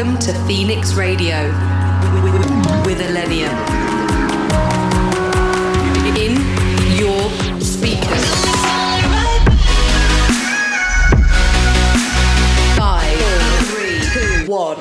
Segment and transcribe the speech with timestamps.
[0.00, 1.48] Welcome to Phoenix Radio
[2.86, 3.52] with Illenium.
[6.16, 6.36] In
[6.96, 7.28] your
[7.60, 8.24] speakers.
[12.78, 13.18] Five,
[13.66, 14.78] three, two, one.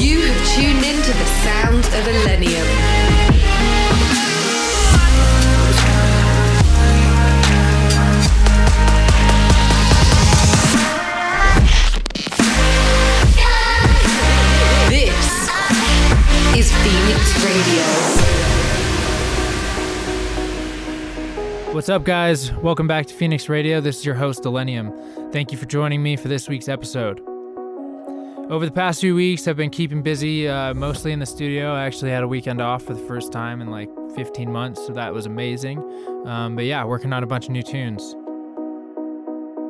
[0.00, 3.03] You have tuned into the sounds of Illenium.
[21.74, 22.50] What's up, guys?
[22.52, 23.80] Welcome back to Phoenix Radio.
[23.80, 25.32] This is your host, Illenium.
[25.32, 27.20] Thank you for joining me for this week's episode.
[28.48, 31.72] Over the past few weeks, I've been keeping busy, uh, mostly in the studio.
[31.74, 34.92] I actually had a weekend off for the first time in like 15 months, so
[34.94, 35.80] that was amazing.
[36.26, 38.14] Um, but yeah, working on a bunch of new tunes.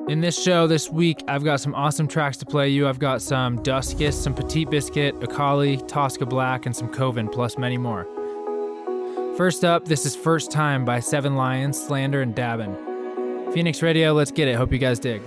[0.06, 2.86] In this show this week, I've got some awesome tracks to play you.
[2.86, 7.78] I've got some Duskus, some Petit Biscuit, Akali, Tosca Black, and some Coven, plus many
[7.78, 8.06] more.
[9.38, 13.54] First up, this is First Time by Seven Lions, Slander, and Dabin.
[13.54, 14.56] Phoenix Radio, let's get it.
[14.56, 15.22] Hope you guys dig.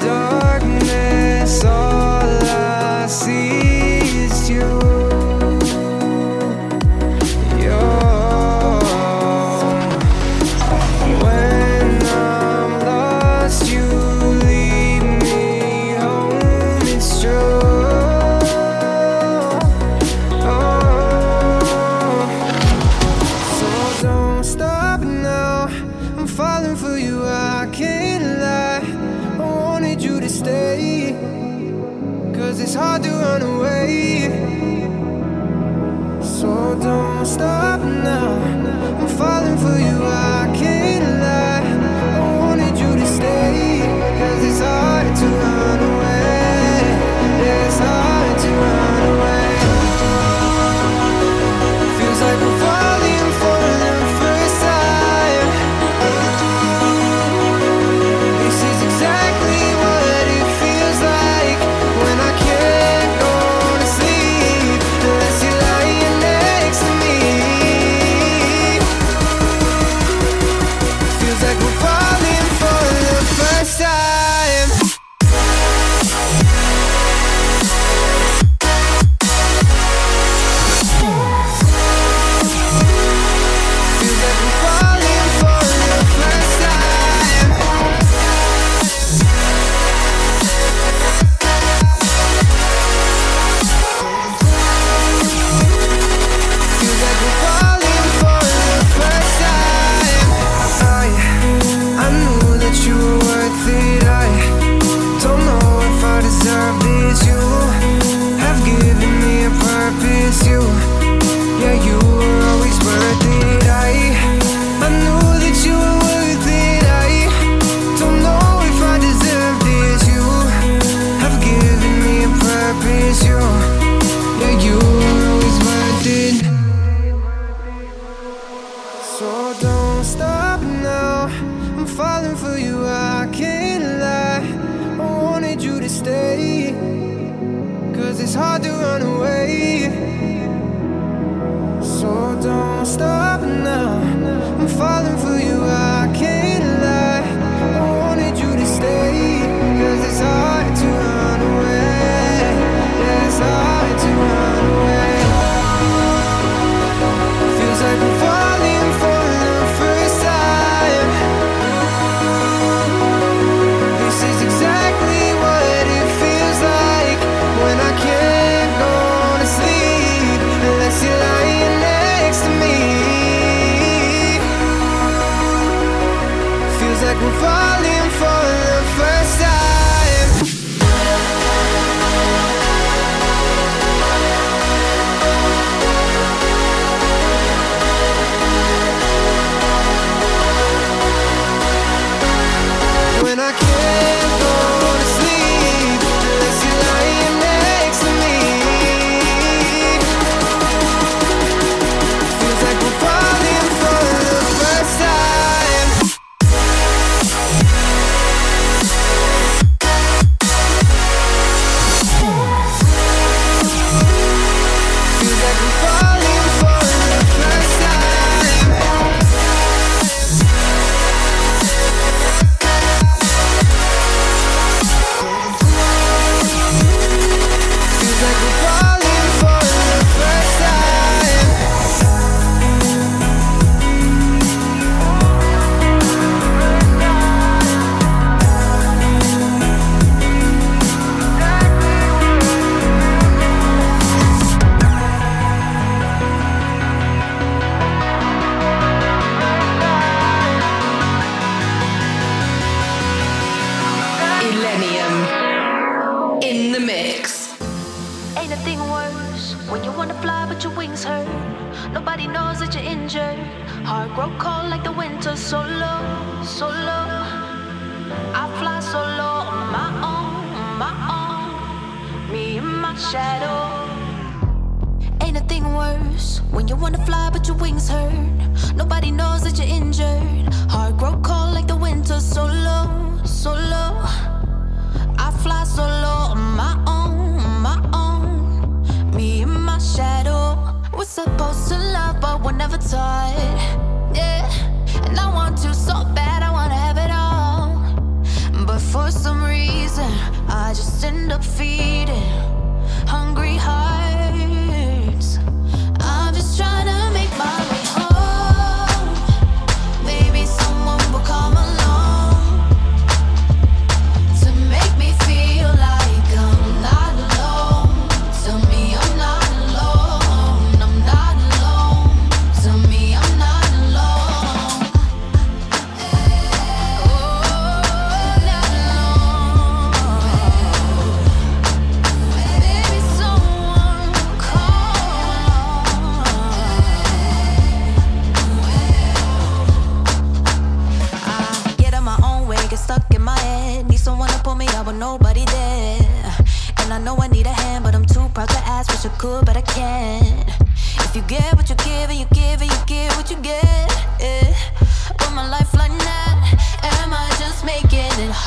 [0.00, 4.97] Darkness, all I see is you.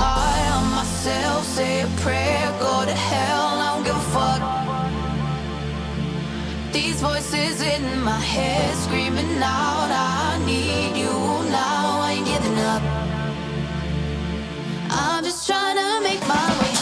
[0.02, 4.42] high on myself, say a prayer, go to hell, I don't give a fuck.
[6.78, 11.14] These voices in my head screaming out, I need you
[11.62, 12.84] now, I ain't giving up.
[14.90, 16.81] I'm just trying to make my way.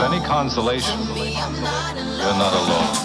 [0.00, 3.03] any consolation, you're not alone.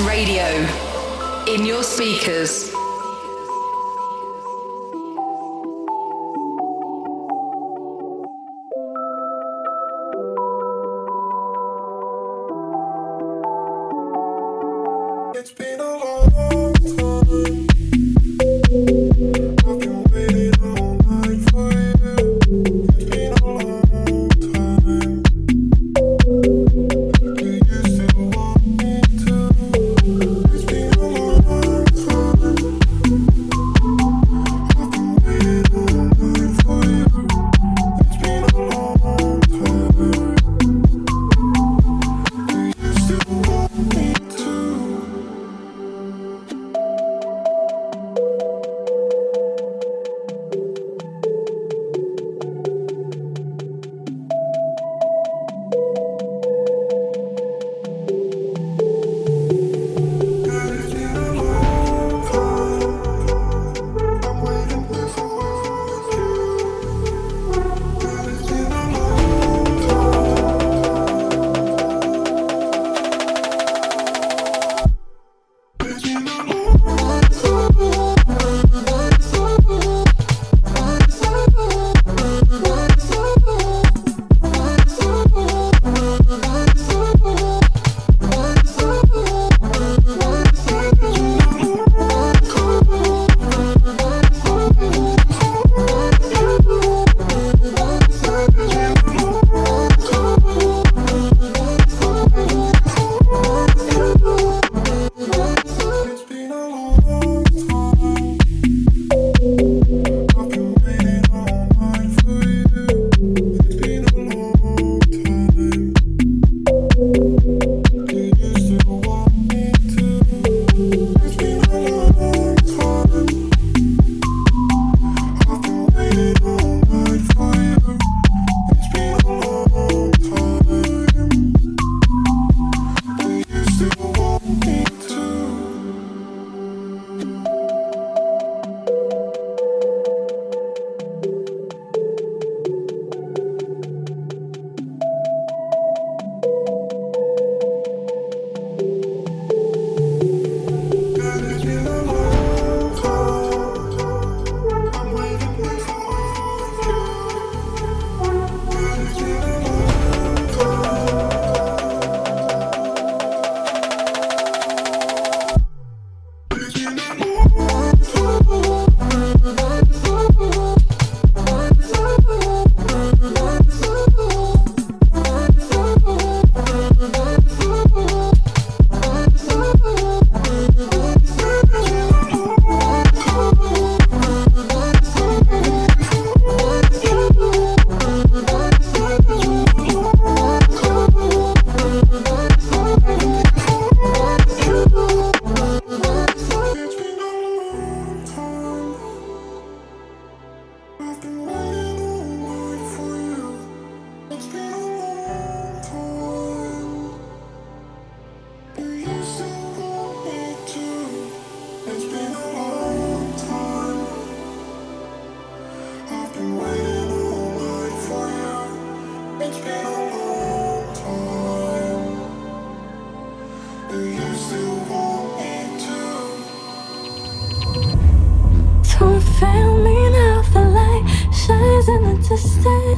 [0.00, 0.44] Radio.
[1.46, 2.69] In your speakers.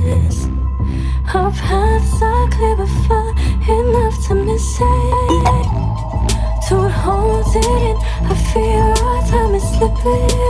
[0.05, 0.49] years.
[1.35, 3.33] Our paths are clear before
[3.79, 5.67] enough to miss it.
[6.69, 7.97] Don't hold it in.
[8.31, 10.42] I fear our time is slipping.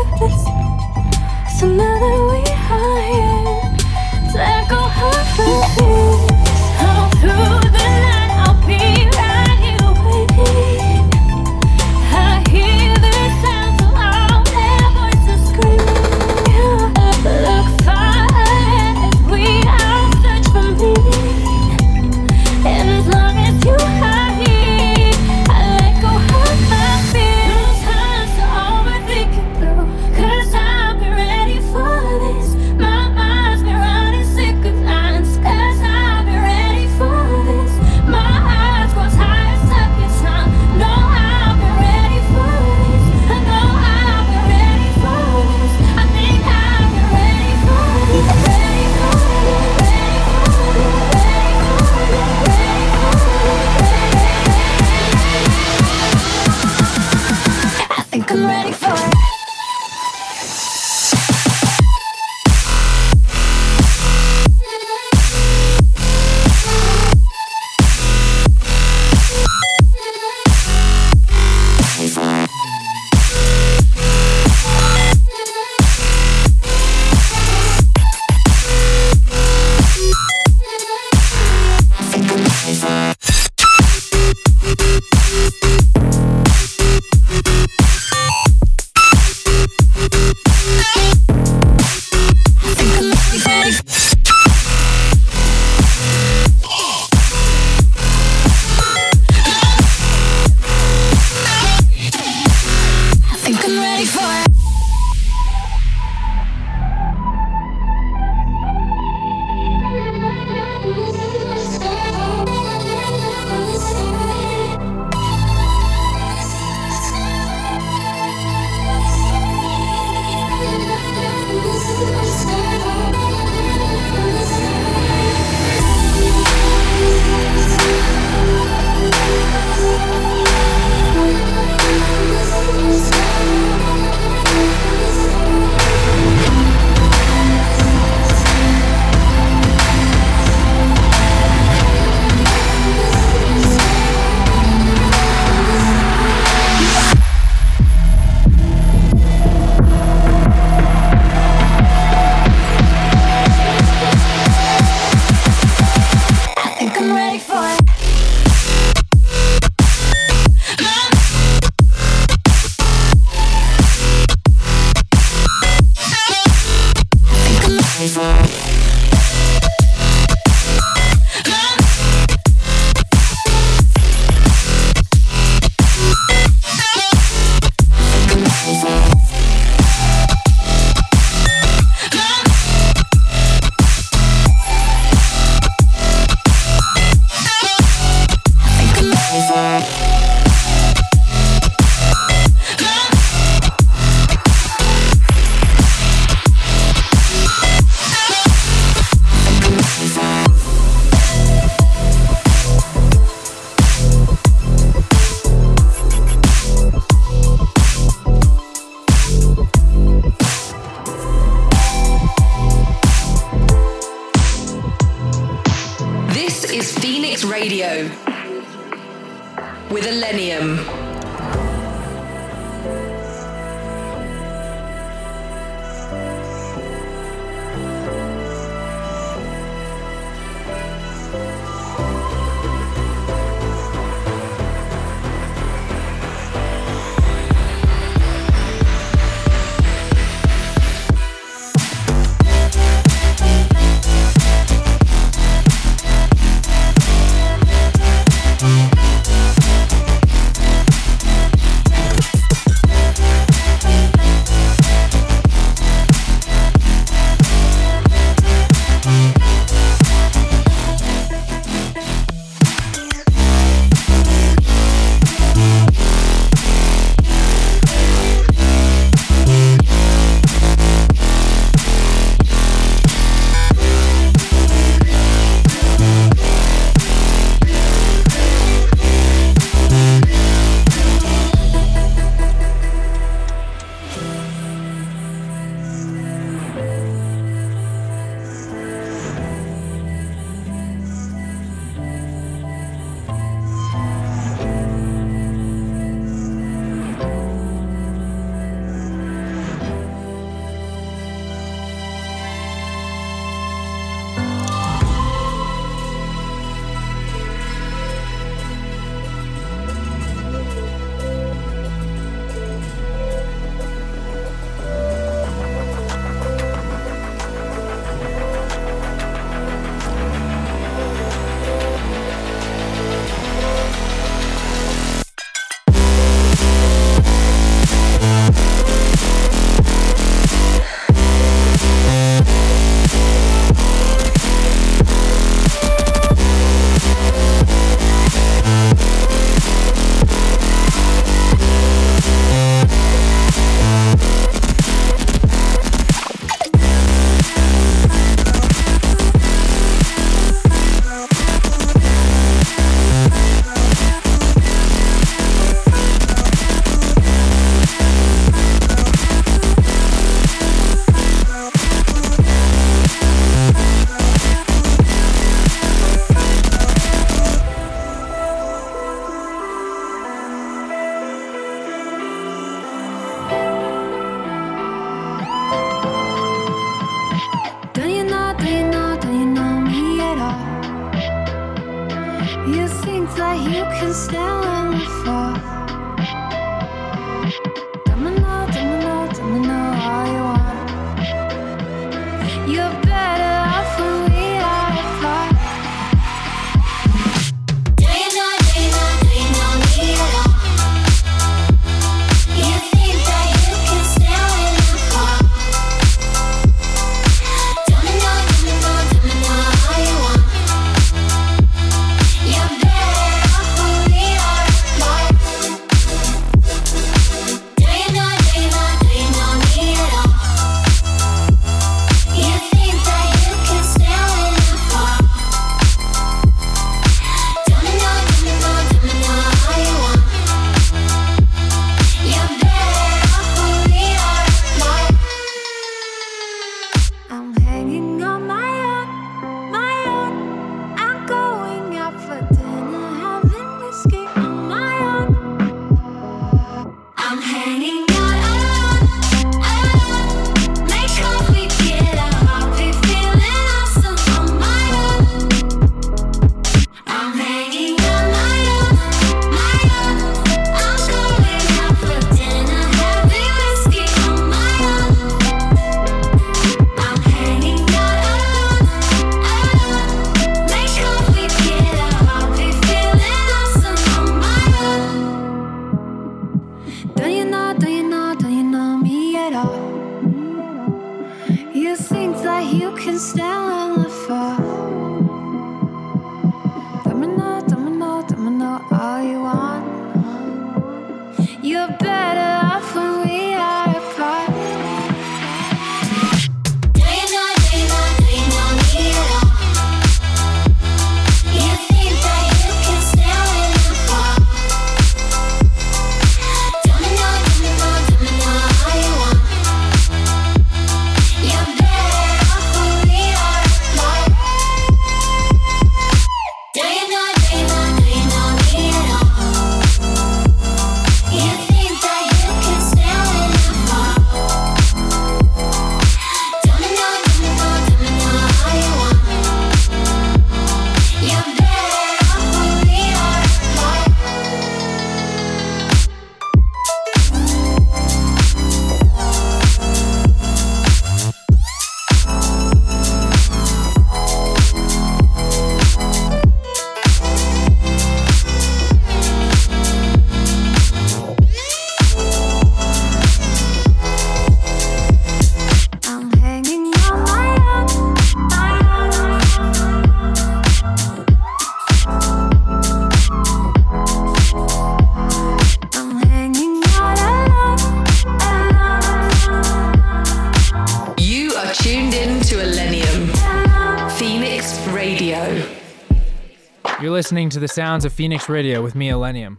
[577.53, 579.59] To the sounds of Phoenix Radio with me, Illenium.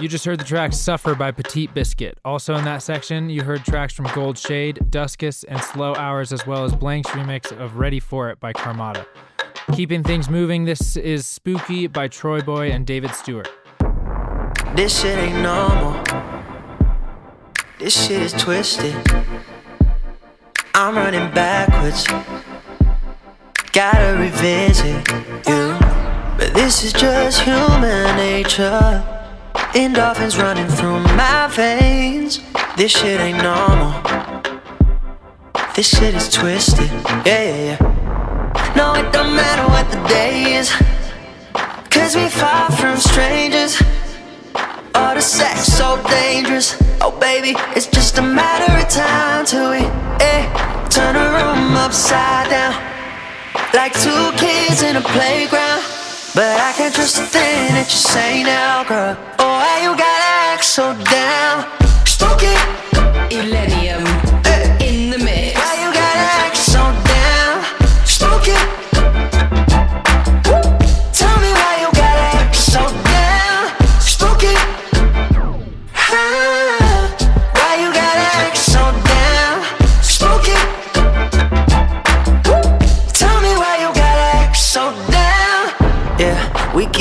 [0.00, 2.18] You just heard the track Suffer by Petit Biscuit.
[2.24, 6.44] Also in that section, you heard tracks from Gold Shade, Duskus, and Slow Hours, as
[6.48, 9.06] well as Blank's remix of Ready For It by Carmada.
[9.72, 13.48] Keeping things moving, this is Spooky by TroyBoi and David Stewart.
[14.74, 16.02] This shit ain't normal.
[17.78, 18.96] This shit is twisted.
[20.74, 22.04] I'm running backwards.
[23.72, 25.08] Gotta revisit
[25.46, 25.71] you.
[26.42, 29.00] But this is just human nature.
[29.74, 32.40] Endorphins running through my veins.
[32.76, 33.92] This shit ain't normal.
[35.76, 36.90] This shit is twisted.
[37.24, 38.74] Yeah, yeah, yeah.
[38.74, 40.72] No, it don't matter what the day is.
[41.90, 43.80] Cause we far from strangers.
[44.96, 46.76] All the sex so dangerous.
[47.00, 49.86] Oh, baby, it's just a matter of time till we
[50.18, 50.42] eh,
[50.88, 52.74] turn the room upside down.
[53.72, 55.91] Like two kids in a playground.
[56.34, 59.18] But I can't trust a thing that you say now, girl.
[59.38, 61.68] Oh, why you gotta act so down?
[62.06, 62.56] Spooky,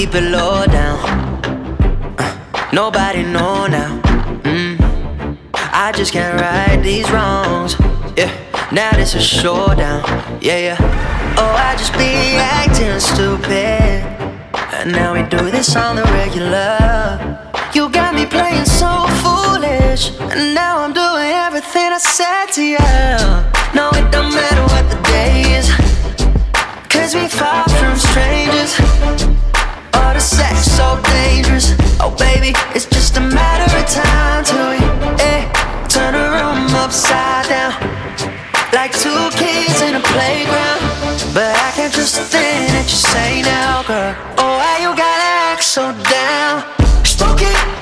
[0.01, 0.97] keep it low down.
[2.17, 4.01] Uh, nobody know now.
[4.41, 4.75] Mm.
[5.53, 7.75] I just can't right these wrongs.
[8.17, 8.31] Yeah,
[8.71, 10.01] now this is showdown.
[10.41, 10.77] Yeah, yeah.
[11.37, 12.13] Oh, I just be
[12.57, 14.01] acting stupid,
[14.73, 17.47] and now we do this on the regular.
[17.75, 22.87] You got me playing so foolish, and now I'm doing everything I said to you.
[23.77, 25.69] No, it don't matter what the day is,
[26.89, 29.50] cause we far from strangers
[30.21, 31.73] sex so dangerous.
[31.99, 34.77] Oh, baby, it's just a matter of time till
[35.19, 35.49] eh,
[35.89, 37.73] turn the room upside down.
[38.71, 40.79] Like two kids in a playground.
[41.33, 44.15] But I can't trust a thing that you say now, girl.
[44.37, 46.63] Oh, why you gotta act so down?
[47.03, 47.80] Spoken.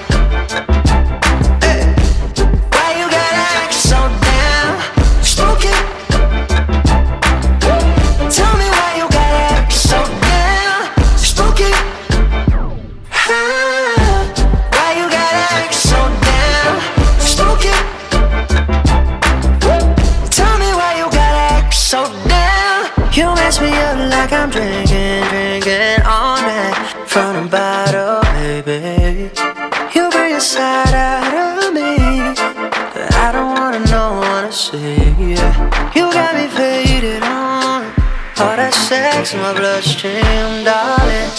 [39.31, 41.29] into my bloodstream, darling.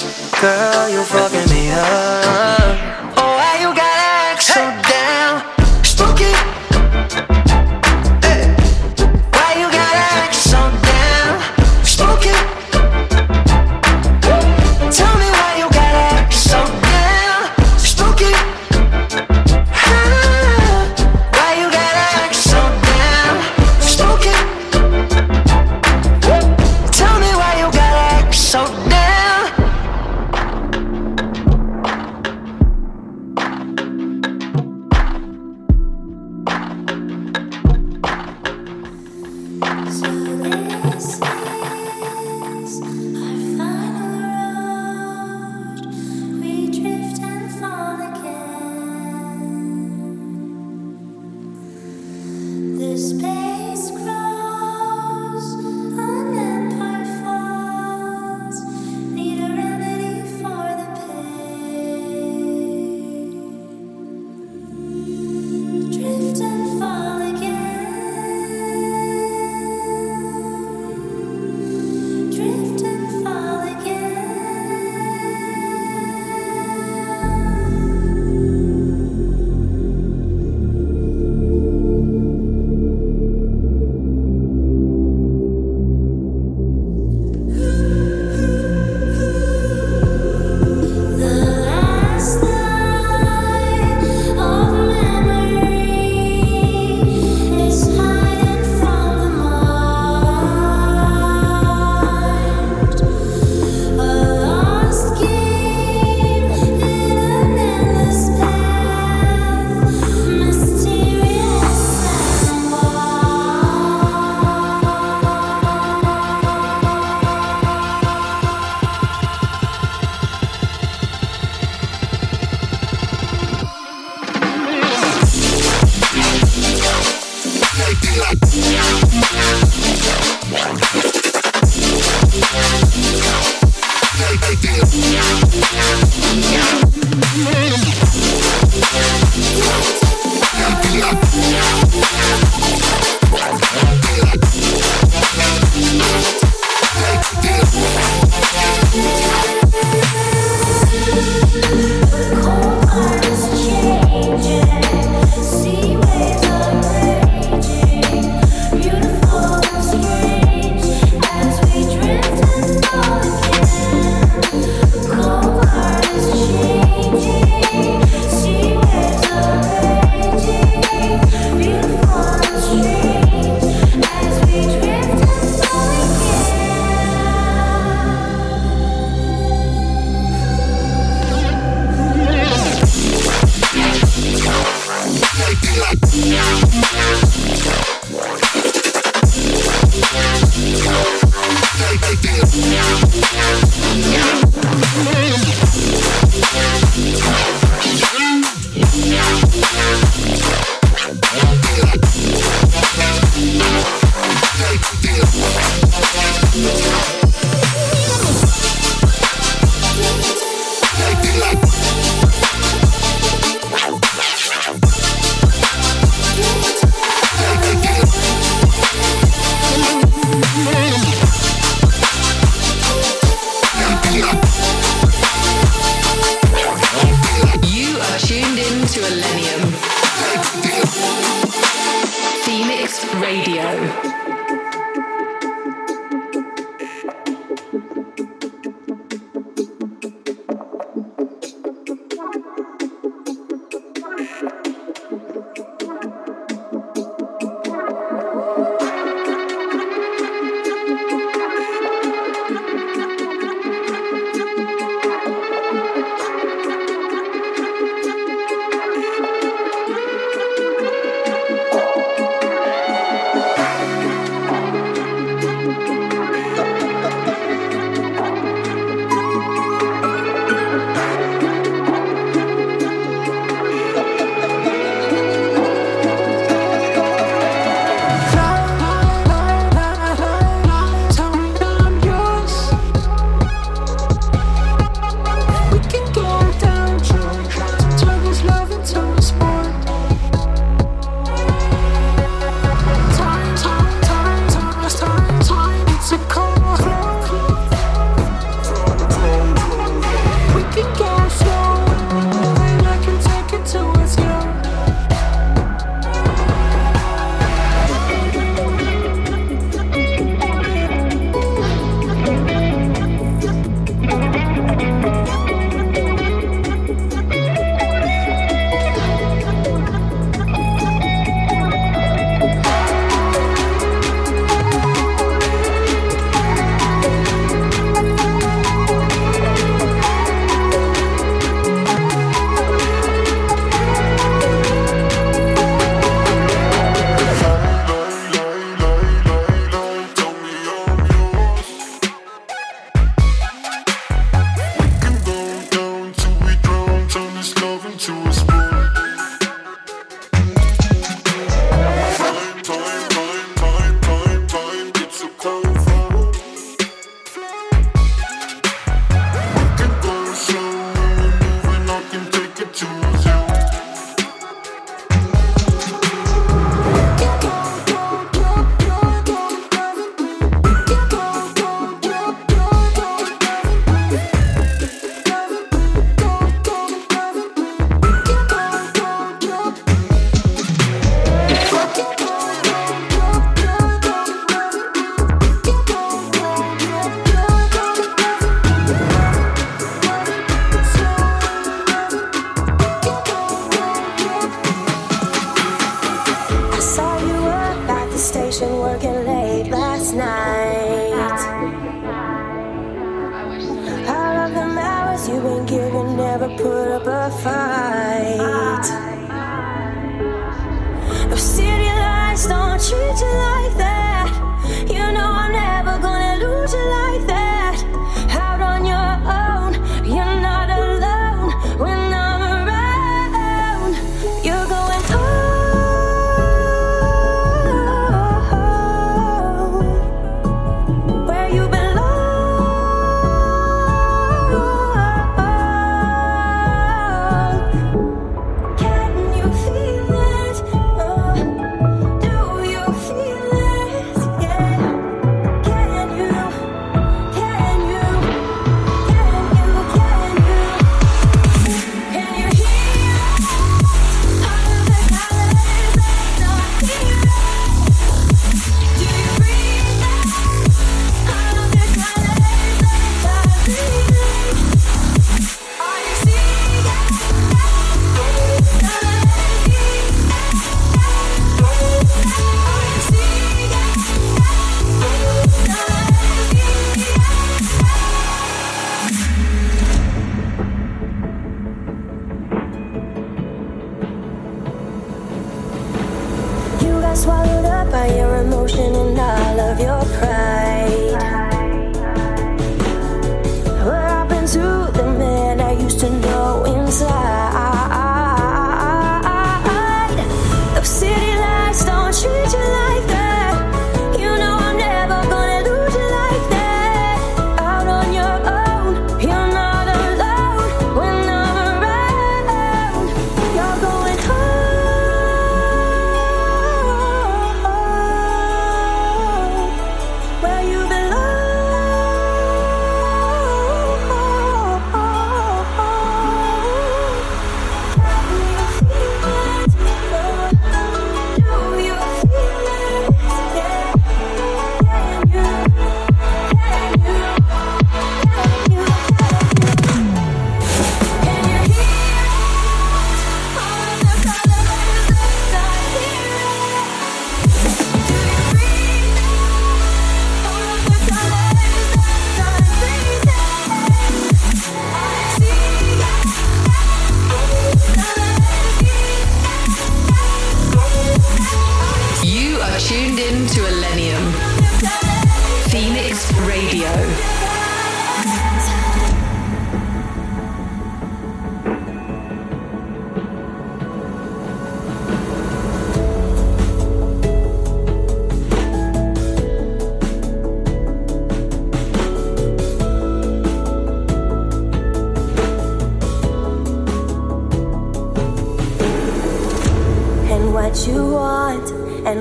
[0.40, 2.59] Girl, you fucking me up.
[53.00, 53.49] space.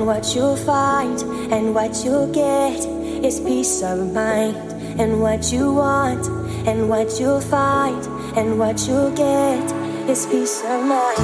[0.09, 1.21] what you'll find
[1.53, 2.79] and what you'll get
[3.23, 4.57] is peace of mind.
[4.99, 6.25] And what you want
[6.67, 8.03] and what you'll find
[8.35, 9.63] and what you'll get
[10.09, 11.19] is peace of mind.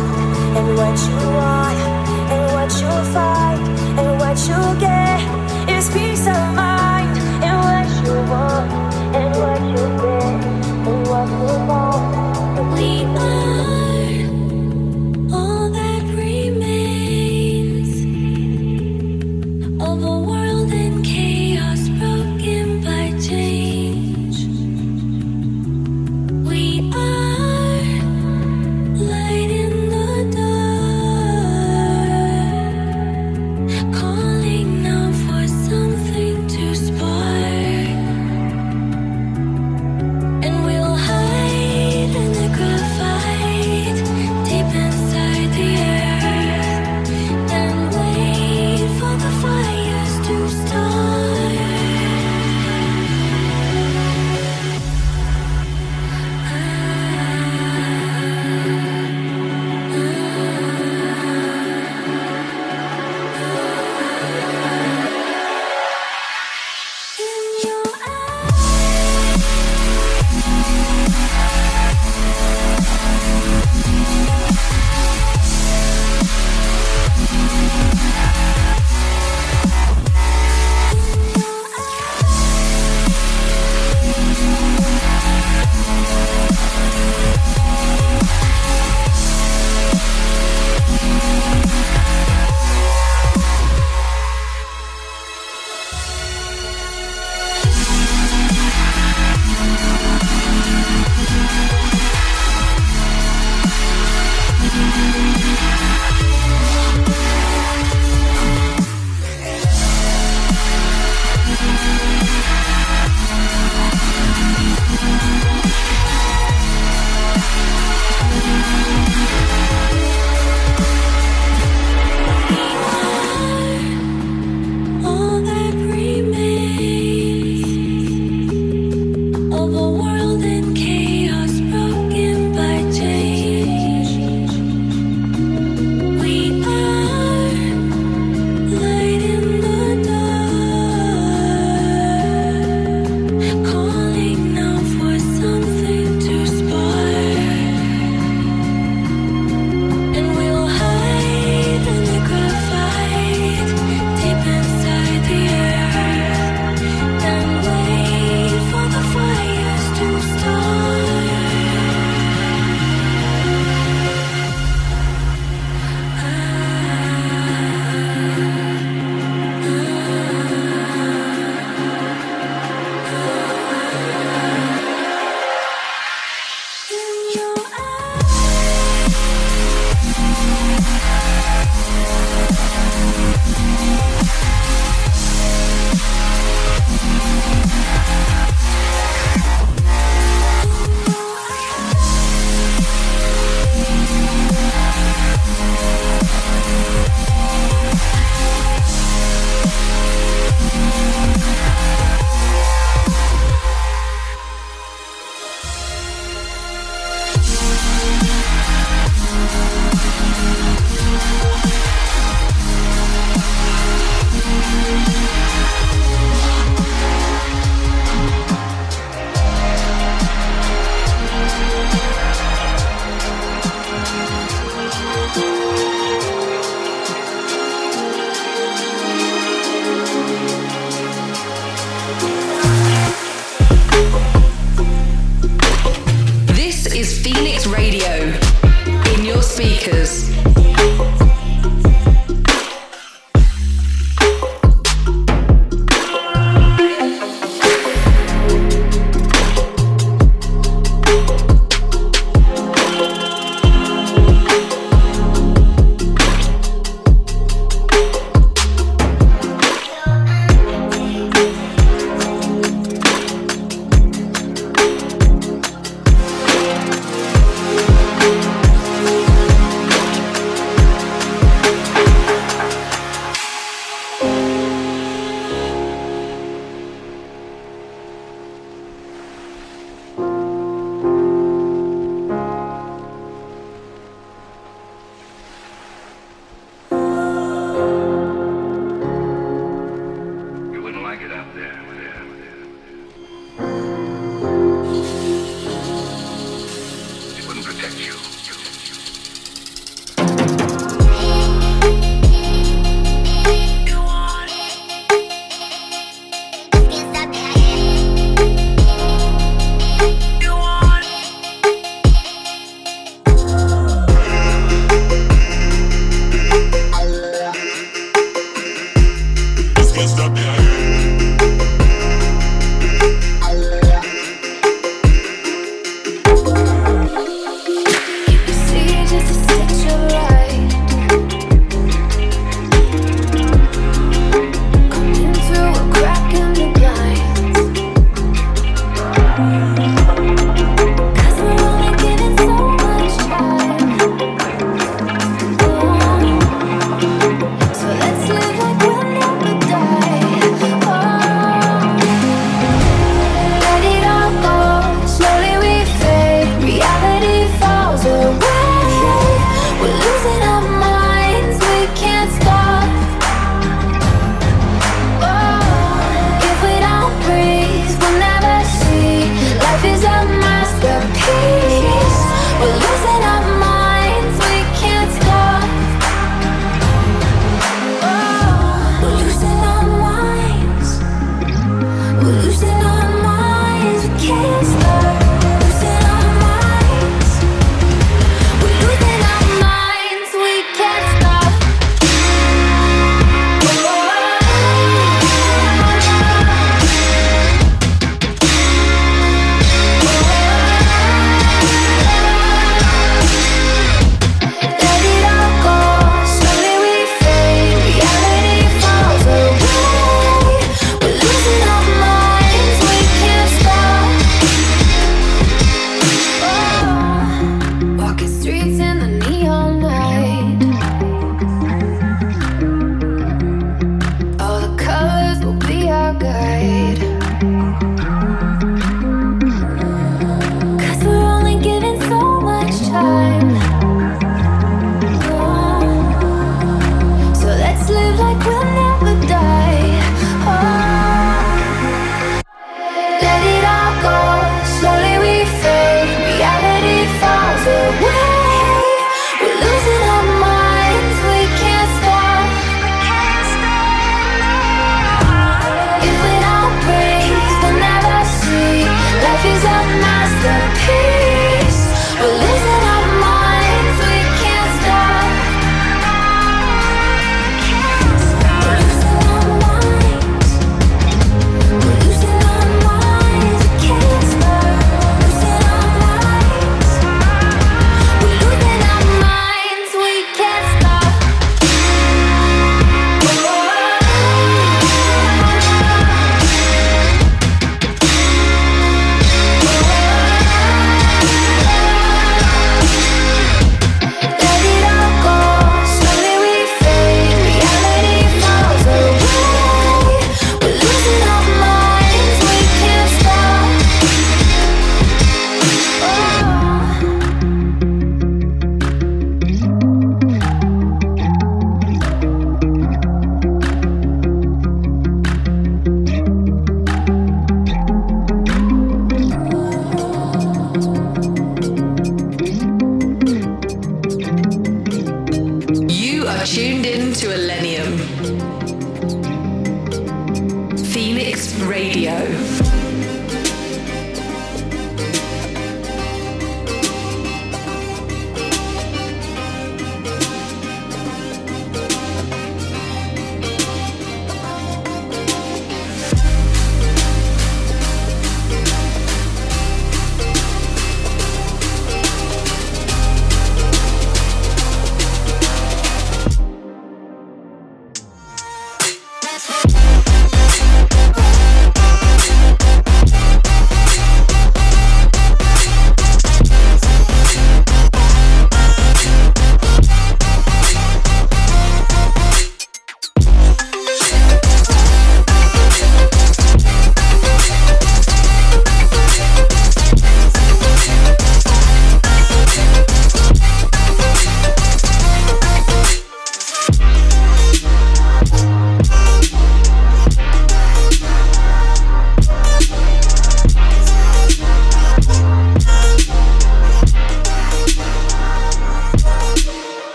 [0.57, 1.79] And what you want
[2.33, 3.63] and what you'll find
[3.99, 5.19] and what you'll get
[5.67, 7.17] is peace of mind.
[7.47, 8.71] And what you want
[9.17, 10.45] and what you'll get
[10.89, 11.84] and what you want.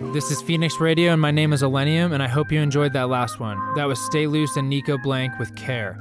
[0.00, 3.08] This is Phoenix Radio, and my name is Illenium, and I hope you enjoyed that
[3.08, 3.58] last one.
[3.76, 5.98] That was Stay Loose and Nico Blank with Care.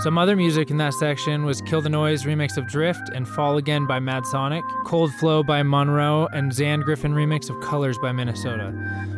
[0.00, 3.56] Some other music in that section was Kill the Noise remix of Drift and Fall
[3.56, 8.74] Again by Madsonik, Cold Flow by Monroe, and Zan Griffin remix of Colors by Minnesota.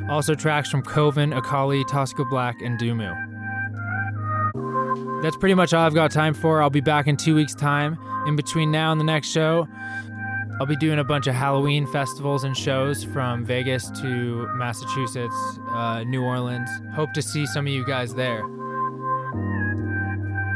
[0.09, 3.12] Also tracks from Coven, Akali, Tosca Black, and Dumu.
[5.23, 6.62] That's pretty much all I've got time for.
[6.62, 7.99] I'll be back in two weeks' time.
[8.27, 9.66] In between now and the next show,
[10.61, 16.05] I'll be doing a bunch of Halloween festivals and shows from Vegas to Massachusetts, uh,
[16.05, 16.70] New Orleans.
[16.94, 18.44] Hope to see some of you guys there.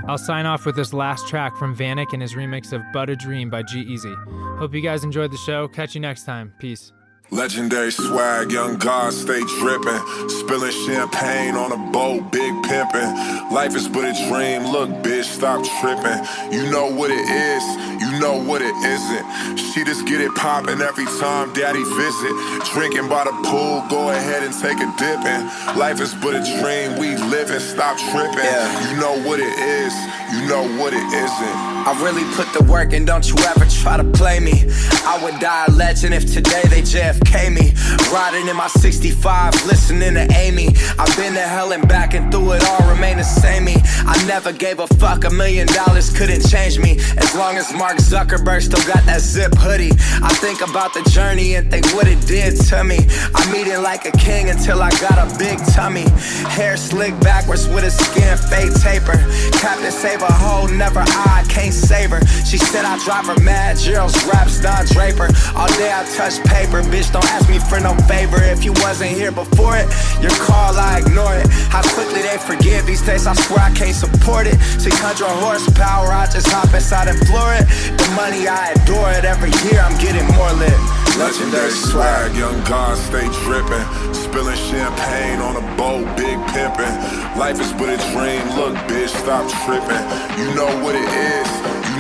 [0.08, 3.16] I'll sign off with this last track from Vanic and his remix of But a
[3.16, 4.58] Dream by G-Eazy.
[4.58, 5.66] Hope you guys enjoyed the show.
[5.66, 6.52] Catch you next time.
[6.60, 6.92] Peace.
[7.32, 10.28] Legendary swag, young God stay dripping.
[10.28, 13.50] Spilling champagne on a boat, big pimpin'.
[13.50, 16.22] Life is but a dream, look, bitch, stop tripping.
[16.54, 17.64] You know what it is,
[18.00, 19.58] you know what it isn't.
[19.58, 22.32] She just get it poppin' every time daddy visit.
[22.72, 25.76] Drinking by the pool, go ahead and take a dippin'.
[25.76, 28.38] Life is but a dream, we livin', stop tripping.
[28.38, 28.94] Yeah.
[28.94, 29.92] You know what it is,
[30.30, 31.56] you know what it isn't.
[31.86, 34.64] I really put the work in, don't you ever try to play me.
[35.04, 36.82] I would die a legend if today they
[37.16, 37.72] JFK me.
[38.12, 40.68] Riding in my 65, listening to Amy.
[40.98, 43.76] I've been to hell and back and through it all, remain the same me.
[44.06, 46.98] I never gave a fuck, a million dollars couldn't change me.
[47.16, 49.92] As long as Mark Zuckerberg still got that zip hoodie.
[50.22, 52.98] I think about the journey and think what it did to me.
[53.34, 56.06] I'm eating like a king until I got a big tummy.
[56.48, 59.18] Hair slicked backwards with a skin fade taper.
[59.58, 62.24] Captain save a hoe, never I, can't save her.
[62.44, 65.28] She said I drive her mad, Gerald's raps, Don Draper.
[65.54, 68.42] All day I touch paper, bitch, don't ask me for no favor.
[68.42, 69.86] If you wasn't here before it,
[70.20, 71.46] your call, I ignore it.
[71.70, 74.58] How quickly they forgive these days, I swear I can't support it.
[74.80, 77.66] 600 horsepower, I just hop inside and floor it.
[77.98, 79.24] The money, I adore it.
[79.24, 80.78] Every year I'm getting more lit.
[81.18, 83.84] Legendary swag, young God stay drippin'.
[84.12, 86.92] Spilling champagne on a boat, big pimpin'.
[87.36, 90.02] Life is but a dream, look, bitch, stop trippin'.
[90.36, 91.48] You know what it is,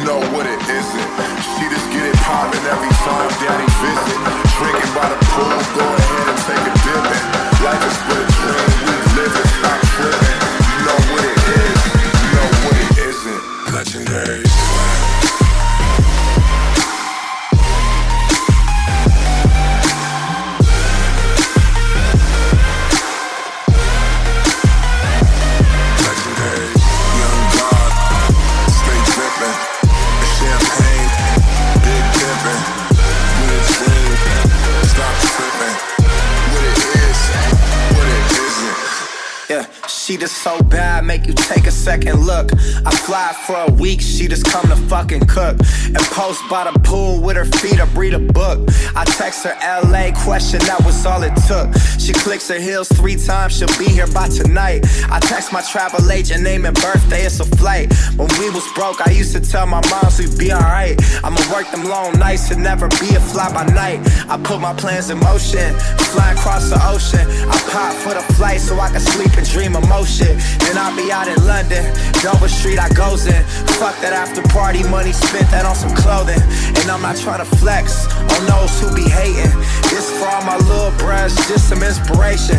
[0.06, 1.10] know what it isn't.
[1.58, 4.18] She just get it poppin' every time daddy visit.
[4.54, 7.26] Drinking by the pool, go ahead and take a dippin'.
[7.66, 10.45] Life is but a dream, we live it, stop trippin'.
[41.26, 42.50] You take second look.
[42.84, 45.56] I fly for a week, she just come to fucking cook.
[45.86, 48.58] And post by the pool with her feet up, read a book.
[48.96, 51.68] I text her LA question, that was all it took.
[52.00, 54.84] She clicks her heels three times, she'll be here by tonight.
[55.08, 57.94] I text my travel agent, name and birthday, it's a flight.
[58.16, 60.98] When we was broke, I used to tell my moms we'd be alright.
[61.22, 64.00] I'ma work them long nights and never be a fly by night.
[64.28, 65.74] I put my plans in motion,
[66.10, 67.26] fly across the ocean.
[67.46, 70.34] I pop for the flight so I can sleep and dream of motion.
[70.64, 71.75] Then I'll be out in London,
[72.22, 73.42] Dover Street I goes in.
[73.80, 76.40] Fuck that after party money, spent that on some clothing.
[76.80, 78.06] And I'm not trying to flex
[78.36, 79.52] on those who be hating.
[79.90, 82.58] This for all my little bruhs, just some inspiration.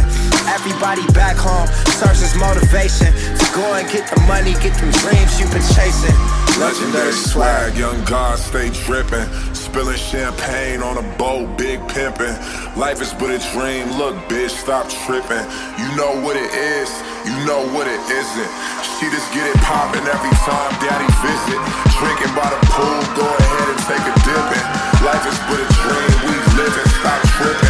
[0.49, 1.67] Everybody back home
[1.99, 6.46] searches motivation to go and get the money, get them dreams you've been chasing.
[6.59, 9.29] Legendary swag, young God stay drippin'.
[9.53, 12.33] Spilling champagne on a boat, big pimpin'.
[12.75, 15.45] Life is but a dream, look, bitch, stop trippin'.
[15.77, 16.89] You know what it is,
[17.29, 18.51] you know what it isn't.
[18.97, 21.61] She just get it poppin' every time daddy visit.
[22.01, 24.65] Drinking by the pool, go ahead and take a dippin'.
[25.05, 27.66] Life is but a dream, we livin', stop trippin'.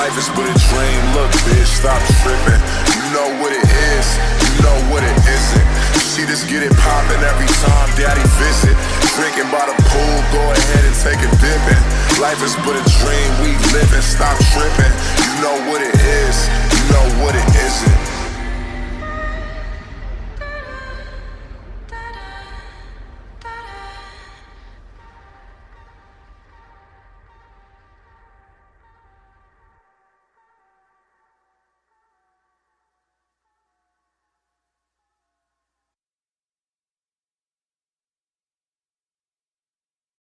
[0.00, 2.56] Life is but a dream, look, bitch, stop trippin'.
[2.88, 4.06] You know what it is,
[4.48, 5.68] you know what it isn't.
[6.16, 8.72] She just get it poppin' every time daddy visit.
[9.20, 11.82] Drinking by the pool, go ahead and take a dippin'.
[12.16, 14.88] Life is but a dream, we livin', stop trippin'.
[15.20, 16.48] You know what it is,